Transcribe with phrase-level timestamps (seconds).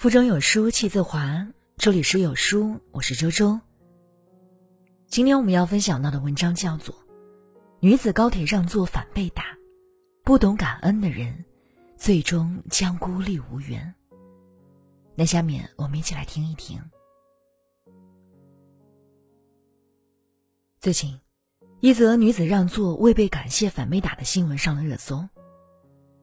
[0.00, 1.46] 腹中有书气自华，
[1.76, 3.60] 这里是有书，我是周周。
[5.08, 6.94] 今天我们要分享到的文章叫做
[7.80, 9.44] 《女子高铁让座反被打，
[10.24, 11.44] 不懂感恩的人，
[11.98, 13.94] 最终将孤立无援》。
[15.14, 16.80] 那下面我们一起来听一听。
[20.80, 21.20] 最近，
[21.80, 25.26] 一则女子让座未被感谢反被打的新闻上了热搜，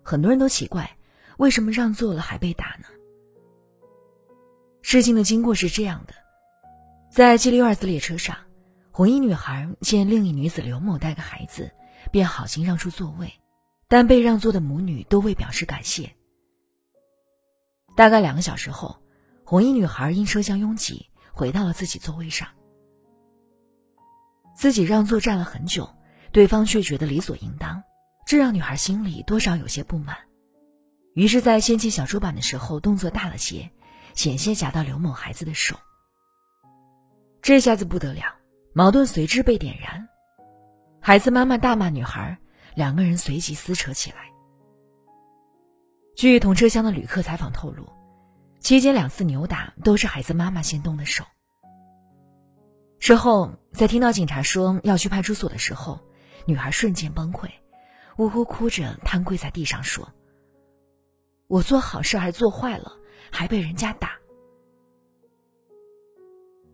[0.03, 0.97] 很多人都奇怪，
[1.38, 2.85] 为什么让座了还被打呢？
[4.83, 6.13] 事情的经过是这样的：
[7.11, 8.38] 在 G 六二四列车上，
[8.91, 11.71] 红衣女孩见另一女子刘某带个孩子，
[12.11, 13.33] 便好心让出座位，
[13.88, 16.16] 但被让座的母女都未表示感谢。
[17.95, 19.02] 大概两个小时后，
[19.44, 22.47] 红衣女孩因车厢拥挤回到了自己座位上，
[24.57, 25.88] 自己让座站了很久，
[26.31, 27.84] 对方却觉得理所应当，
[28.25, 30.17] 这让女孩心里多少有些不满，
[31.13, 33.69] 于是，在掀起小桌板的时候，动作大了些。
[34.16, 35.78] 险些夹到刘某孩子的手，
[37.44, 38.23] 这下子不得了，
[38.73, 40.09] 矛盾随之被点燃。
[41.00, 42.35] 孩子妈妈大骂女孩，
[42.73, 44.17] 两个人随即撕扯起来。
[46.16, 47.88] 据同车厢的旅客采访透露，
[48.59, 51.23] 期间两次扭打都是孩子妈妈先动的手。
[53.00, 56.00] 之后，在听到警察说要去派出所的时候，
[56.45, 57.50] 女孩瞬间崩溃，
[58.17, 60.12] 呜呜哭着瘫跪在地上说
[61.48, 62.94] ：“我做好事还做坏了。”
[63.30, 64.12] 还被人家打，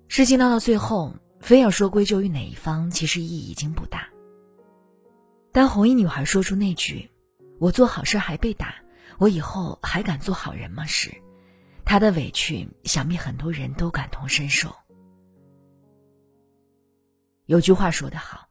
[0.08, 4.08] 事情闹到最后，非要说归咎于哪一方，其实意义已经不大。
[5.52, 7.10] 当红衣女孩说出那句
[7.60, 8.76] “我做好事还被打，
[9.18, 11.12] 我以后还敢做好人吗？”时，
[11.84, 14.76] 她的委屈，想必很多人都感同身受。
[17.46, 18.48] 有句话说得好：“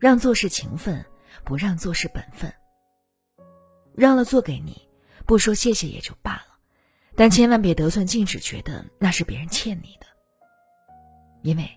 [0.00, 1.04] 让座是情分，
[1.44, 2.52] 不让座是本分。”
[3.94, 4.88] 让了座给你，
[5.26, 6.46] 不说谢谢也就罢了。
[7.14, 10.06] 但千万别得寸进尺，觉得那是别人欠你的。
[11.42, 11.70] 因为，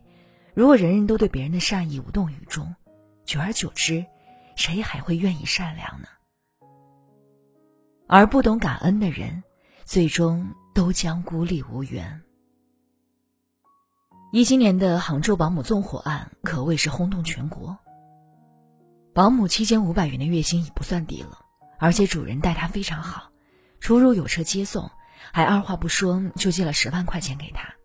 [0.54, 2.74] 如果人人都对别人的善意无动于衷，
[3.26, 4.06] 久而久之，
[4.56, 6.08] 谁还会愿意善良呢？
[8.08, 9.44] 而不懂感恩的人，
[9.84, 12.22] 最终都将孤立无援。
[14.36, 17.78] 一七年的杭州保姆纵火案可谓是轰动全国。
[19.14, 21.40] 保姆七千五百元的月薪已不算低了，
[21.80, 23.32] 而且主人待她非常好，
[23.80, 24.92] 出入有车接送。
[25.32, 27.76] 还二话不说就借了十万块钱给他，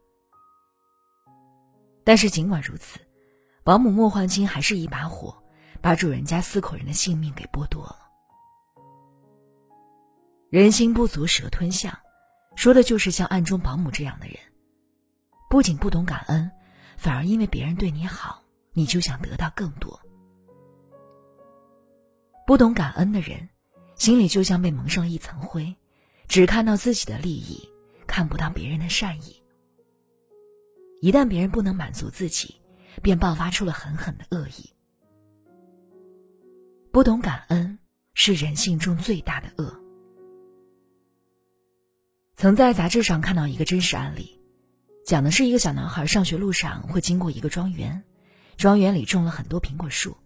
[2.02, 2.98] 但是尽管如此，
[3.62, 5.44] 保姆莫焕清还是一把火，
[5.80, 7.96] 把主人家四口人的性命给剥夺了。
[10.50, 11.96] 人心不足蛇吞象，
[12.56, 14.36] 说的就是像暗中保姆这样的人，
[15.50, 16.48] 不仅不懂感恩，
[16.96, 20.00] 反而因为别人对你好，你就想得到更多。
[22.46, 23.48] 不懂感恩的人，
[23.96, 25.76] 心里就像被蒙上一层灰。
[26.28, 27.68] 只看到自己的利益，
[28.06, 29.42] 看不到别人的善意。
[31.00, 32.54] 一旦别人不能满足自己，
[33.02, 34.70] 便爆发出了狠狠的恶意。
[36.92, 37.76] 不懂感恩
[38.14, 39.76] 是人性中最大的恶。
[42.36, 44.39] 曾在杂志上看到一个真实案例，
[45.04, 48.04] 讲的是一个小男孩上学路上会经过一个庄园，
[48.56, 50.16] 庄园里种了很多苹果树，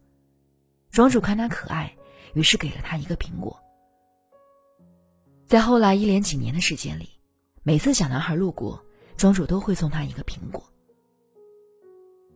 [0.90, 1.96] 庄主看他可爱，
[2.34, 3.58] 于是给了他一个苹果。
[5.46, 7.08] 在后来一连几年的时间里，
[7.62, 8.84] 每次小男孩路过，
[9.16, 10.62] 庄主都会送他一个苹果。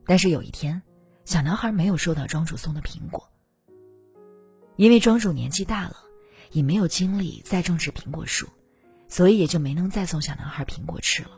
[0.06, 0.80] 但是有一天，
[1.24, 3.28] 小男孩没有收到庄主送的苹果，
[4.76, 5.96] 因为庄主年纪大了，
[6.50, 8.46] 也没有精力再种植苹果树，
[9.08, 11.37] 所以也就没能再送小男孩苹果吃了。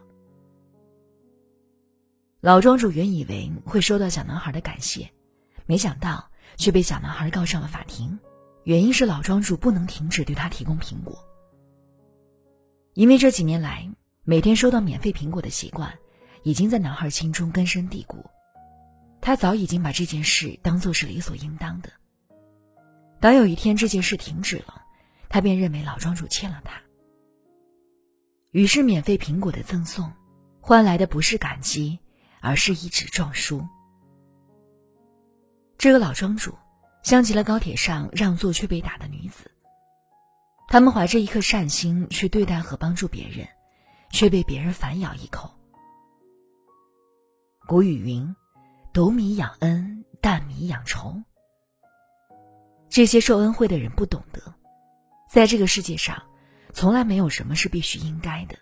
[2.41, 5.11] 老庄主原以为会收到小男孩的感谢，
[5.67, 8.19] 没想到却被小男孩告上了法庭，
[8.65, 11.23] 原因是老庄主不能停止对他提供苹果。
[12.95, 13.91] 因为这几年来，
[14.25, 15.99] 每天收到免费苹果的习惯，
[16.43, 18.25] 已经在男孩心中根深蒂固。
[19.21, 21.91] 他早已经把这件事当做是理所应当的。
[23.21, 24.83] 当有一天这件事停止了，
[25.29, 26.81] 他便认为老庄主欠了他。
[28.51, 30.11] 于是，免费苹果的赠送，
[30.63, 31.99] 换来的不是感激，
[32.41, 33.67] 而是一纸状书。
[35.79, 36.55] 这个老庄主，
[37.03, 39.51] 像极了高铁上让座却被打的女子。
[40.69, 43.49] 他们怀着一颗善心去对待和帮助别人，
[44.11, 45.51] 却被别人反咬一口。
[47.67, 48.37] 古语云
[48.93, 51.23] ：“斗米养恩，担米养仇。”
[52.89, 54.55] 这些受恩惠的人不懂得，
[55.31, 56.23] 在这个世界上，
[56.73, 58.57] 从来没有什么是必须应该的。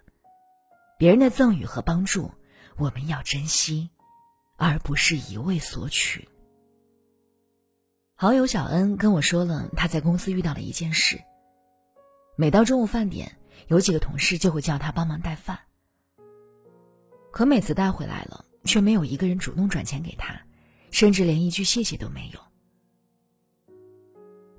[0.98, 2.30] 别人的赠与和帮助，
[2.78, 3.90] 我们要珍惜，
[4.56, 6.28] 而不是一味索取。
[8.14, 11.20] 好友小恩跟我说了他在公司遇到的一件事。
[12.36, 13.36] 每到中午饭点，
[13.66, 15.58] 有几个同事就会叫他帮忙带饭。
[17.32, 20.40] 可每次带回来了，却没有一个人主动转钱给他，
[20.92, 22.40] 甚至连一句谢谢都没有。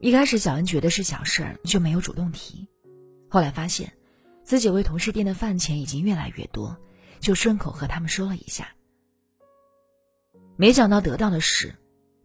[0.01, 2.67] 一开始小恩觉得是小事儿，就没有主动提。
[3.29, 3.93] 后来发现，
[4.43, 6.77] 自己为同事垫的饭钱已经越来越多，
[7.19, 8.69] 就顺口和他们说了一下。
[10.55, 11.75] 没想到得到的是。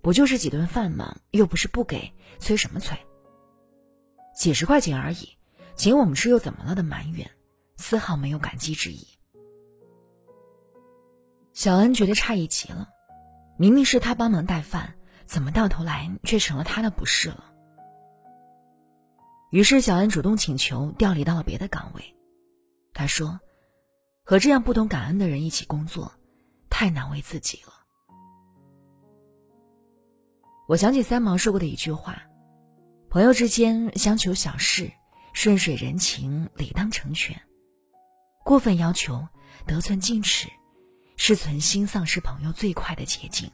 [0.03, 1.17] 不就是几顿饭吗？
[1.31, 2.95] 又不是不给，催什么催？
[4.37, 5.31] 几十块钱而已，
[5.77, 7.31] 请我们吃又怎么了的埋怨，
[7.79, 9.07] 丝毫没有感激之意。
[11.55, 12.91] 小恩觉得诧异极了，
[13.57, 14.95] 明明是他帮忙带饭，
[15.25, 17.51] 怎么到头来却成了他的不是了？
[19.51, 22.15] 于是小恩主动请求调离到了别的岗位。
[22.93, 23.41] 他说
[24.25, 26.13] ：“和这样不懂感恩的人一起工作，
[26.71, 27.73] 太难为自己了。”
[30.67, 32.23] 我想起三毛说过的一句话
[33.11, 34.91] ：“朋友之间相求小事，
[35.35, 37.37] 顺水人情，理当成全；
[38.45, 39.29] 过分要求，
[39.67, 40.49] 得寸进尺，
[41.17, 43.51] 是存心丧失朋友最快的捷径。”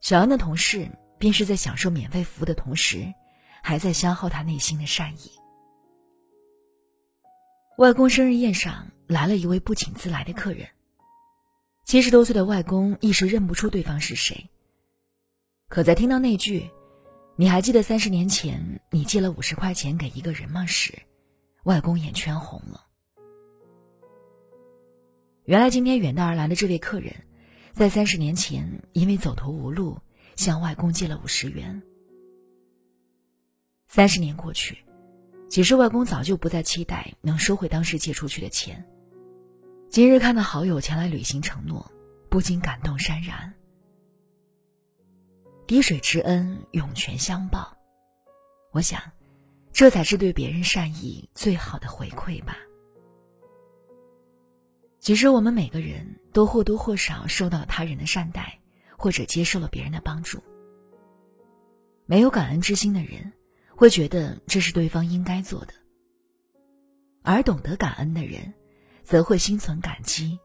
[0.00, 3.12] 小安的同事便是在享受免费服务的同时，
[3.62, 5.30] 还在消耗他内心的善意。
[7.78, 10.66] 外公生日宴上来了一位不请自来的客人。
[11.84, 14.50] 七十多岁的外公一时认不出对方是谁。
[15.68, 16.68] 可在听到那句
[17.38, 20.92] “你还记得三十年前你借了五十块钱给一个人吗？”时，
[21.62, 22.84] 外公眼圈红了。
[25.44, 27.14] 原来今天远道而来的这位客人，
[27.70, 29.96] 在三十年前因为走投无路，
[30.34, 31.80] 向外公借了五十元。
[33.86, 34.78] 三十年过去，
[35.48, 38.84] 其实外公早就不再期待能收回当时借出去的钱。
[39.88, 41.90] 今日看到好友前来履行承诺，
[42.28, 43.52] 不禁感动潸然。
[45.66, 47.74] 滴水之恩，涌泉相报。
[48.72, 49.00] 我想，
[49.72, 52.56] 这才是对别人善意最好的回馈吧。
[55.00, 58.58] 其实，我们每个人都或多或少受到他人的善待，
[58.98, 60.42] 或者接受了别人的帮助。
[62.04, 63.32] 没有感恩之心的人，
[63.78, 65.72] 会觉得这是对方应该做的；
[67.22, 68.52] 而懂得感恩的人，
[69.04, 70.36] 则会心存感激，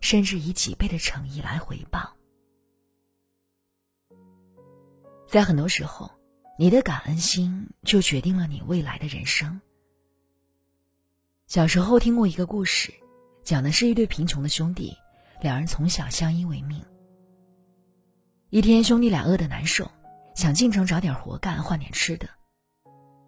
[0.00, 2.16] 甚至以几倍的诚意来回报。
[5.28, 6.10] 在很多时候，
[6.58, 9.60] 你的感恩心就决定了你未来的人生。
[11.46, 12.92] 小时候听过一个故事，
[13.44, 14.96] 讲的是一对贫穷的兄弟，
[15.40, 16.84] 两人从小相依为命。
[18.48, 19.88] 一天，兄弟俩饿得难受，
[20.34, 22.28] 想进城找点活干换点吃的。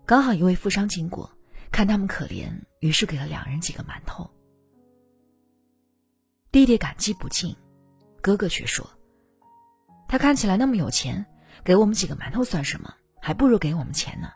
[0.04, 1.30] 刚好一位富商经过，
[1.70, 2.50] 看他们可怜，
[2.80, 4.28] 于是给了两人几个馒头。
[6.50, 7.56] 弟弟感激不尽，
[8.20, 8.86] 哥哥却说
[10.08, 11.24] ：“他看起来那么有钱，
[11.64, 12.92] 给我们几个馒头算什么？
[13.20, 14.30] 还不如给我们钱呢。”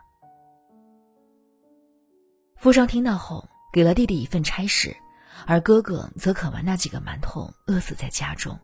[2.55, 4.95] 富商听到后，给了弟弟一份差事，
[5.45, 8.57] 而哥哥则啃完那几个馒头，饿死在家中。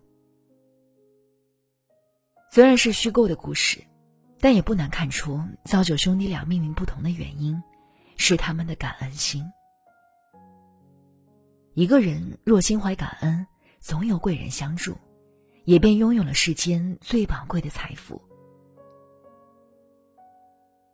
[2.49, 3.83] 虽然是虚构的故事，
[4.43, 7.63] 但也不难看出，造就兄弟俩命运不同的原因，
[8.17, 9.41] 是他们的感恩心。
[11.75, 13.47] 一个人若心怀感恩，
[13.79, 14.97] 总有贵人相助，
[15.63, 18.21] 也便拥有了世间最宝贵的财富。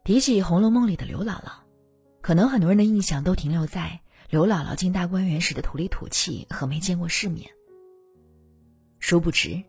[0.03, 1.53] 提起《红楼梦》里的刘姥姥，
[2.22, 7.50] 可能很多人的印象都停留在刘姥姥进大观园时的土里土气和没见过世面。
[9.00, 9.63] 殊不知，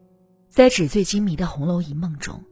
[0.50, 2.44] 在纸醉金迷的红楼一梦中，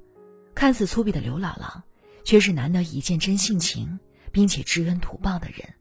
[0.58, 1.82] 看似粗鄙的刘姥姥，
[2.24, 4.00] 却是难得一见真性情
[4.32, 5.72] 并且知恩图报的人。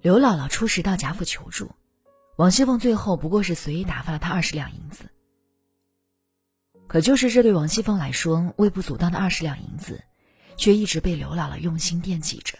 [0.00, 1.70] 刘姥姥初时到贾府求助，
[2.38, 5.10] 王熙凤最后不过是随意打发了她二十两银子。
[6.86, 10.02] 可就是这对王熙凤来说微不足道的二十两银子，
[10.56, 12.56] 却一直被刘姥姥用心惦记着。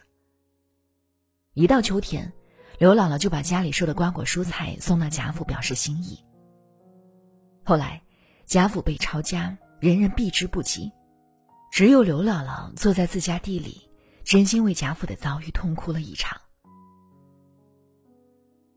[1.54, 2.30] 一到秋天，
[2.78, 6.23] 刘姥姥就把家里收的瓜果蔬菜送到贾府表示心意。
[7.64, 8.02] 后来，
[8.44, 10.90] 贾府被抄家，人人避之不及，
[11.71, 13.90] 只有刘姥姥坐在自家地里，
[14.25, 16.40] 真心为贾府的遭遇痛哭了一场。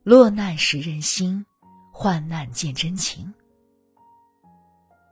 [0.04, 1.46] 落难识人心，
[1.92, 3.34] 患难见真情。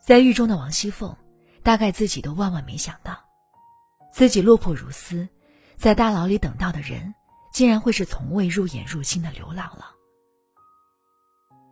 [0.02, 1.16] 在狱中的王熙凤，
[1.64, 3.18] 大概自己都万万没想到，
[4.12, 5.28] 自己落魄如斯，
[5.76, 7.14] 在大牢里等到的人，
[7.52, 9.86] 竟然会是从未入眼入心的刘姥姥。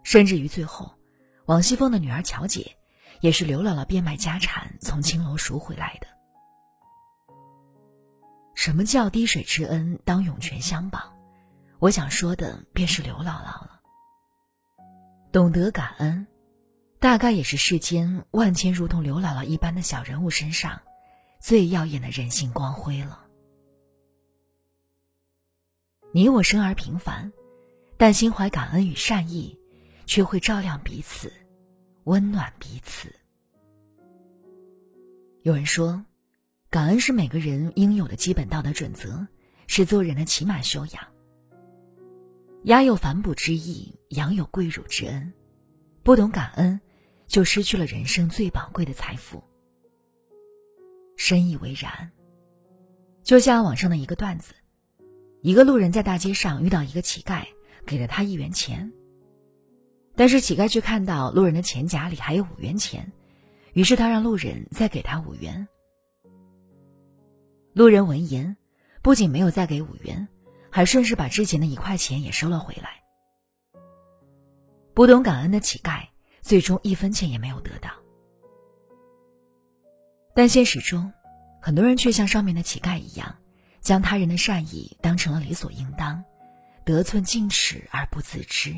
[0.04, 0.98] 甚至于最后，
[1.46, 2.76] 王熙凤的女儿巧姐，
[3.24, 6.08] 也是刘姥姥变卖家产从青楼赎回来的。
[8.54, 11.00] 什么叫滴水之恩当涌泉相报？
[11.80, 13.80] 我想说的便是刘姥姥了。
[15.32, 16.28] 懂得感恩，
[17.00, 20.82] 大概也是世间万千如同刘姥姥一般的小人物身上，
[21.40, 23.26] 最耀眼的人性光辉了。
[26.14, 27.32] 你我生而平凡，
[27.98, 29.58] 但心怀感恩与善意，
[30.06, 31.32] 却会照亮彼此，
[32.06, 33.10] 温暖彼此。
[35.42, 36.04] 有人说，
[36.70, 39.28] 感恩是每个人应有的基本道德准则，
[39.68, 41.04] 是做人的起码修养。
[42.64, 45.34] 鸦有反哺之意，羊有跪乳之恩。
[46.02, 46.80] 不懂感恩，
[47.28, 49.44] 就失去了人生最宝贵的财富。
[51.18, 52.12] 深以为然。
[53.22, 54.54] 就像网上的一个段子：
[55.42, 57.46] 一个路人在大街上遇到一个乞丐，
[57.86, 58.92] 给了他一元钱。
[60.16, 63.12] 但是乞丐却看到路人的钱夹里还有五元钱。
[63.74, 65.68] 于是他让路人再给他五元。
[67.74, 68.56] 路人闻言，
[69.02, 70.28] 不仅没有再给五元，
[70.70, 73.02] 还顺势把之前的一块钱也收了回来。
[74.94, 76.08] 不懂感恩的乞丐，
[76.44, 77.90] 最终一分钱也没有得到。
[80.36, 81.12] 但现实中，
[81.60, 83.36] 很多人却像上面的乞丐一样，
[83.82, 86.24] 将他人的善意当成了理所应当，
[86.86, 88.76] 得寸进尺而不自知。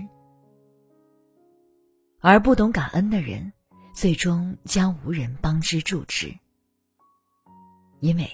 [2.27, 3.53] 而不懂感恩的人。
[3.93, 6.35] 最终将无人帮之助之，
[8.01, 8.29] 因为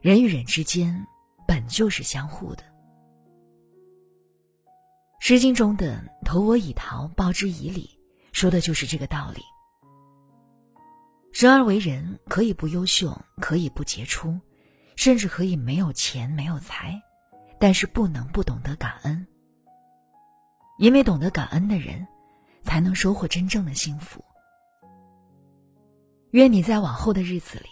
[0.00, 1.06] 人与人之间
[1.46, 2.64] 本就是相互的。
[5.20, 7.88] 《诗经》中的“投我以桃，报之以李”
[8.32, 9.42] 说的就是这个道理。
[11.30, 14.40] 生而为人，可以不优秀，可以不杰出，
[14.96, 17.00] 甚至可以没有钱、没有财，
[17.60, 19.24] 但是不能不懂得感恩。
[20.78, 22.08] 因为懂得感恩的人，
[22.66, 24.22] 才能收获真正的幸福。
[26.32, 27.68] 愿你在往后的日子里，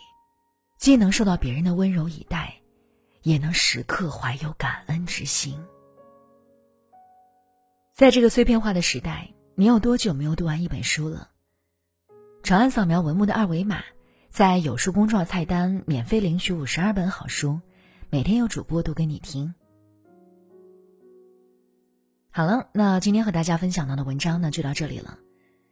[0.78, 2.54] 既能受到别人的温柔以待，
[3.22, 5.62] 也能时刻怀有感恩之心。
[7.92, 11.30] 在这个碎片化的时代，你有多久没有读完一本书了？
[12.42, 13.82] 长按扫描文末的二维码，
[14.30, 17.60] 在有书公众号菜单免费领取五十二本好书，
[18.10, 19.54] 每天有主播读给你听。
[22.36, 25.16] 好了，那今天和大家分享到的文章呢，就到这里了。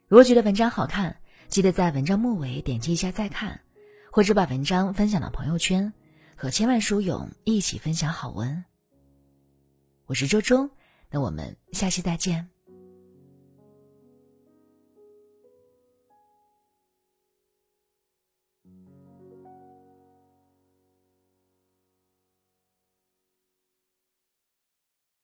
[0.07, 1.17] 如果觉得文章好看，
[1.49, 3.61] 记得在文章末尾点击一下再看，
[4.13, 5.93] 或者把文章分享到朋友圈，
[6.37, 8.65] 和千万书友一起分享好文。
[10.07, 10.71] 我是周周，
[11.11, 12.52] 那我们下期再见。